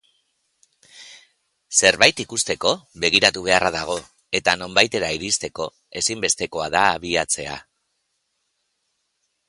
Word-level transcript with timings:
Zerbait 1.79 2.21
ikusteko 2.23 2.71
begiratu 3.03 3.43
beharra 3.49 3.71
dago 3.77 3.99
eta 4.41 4.57
nonbaitera 4.63 5.13
iristeko 5.19 5.71
ezinbestekoa 6.03 6.67
da 6.79 6.87
abiatzea. 6.97 7.61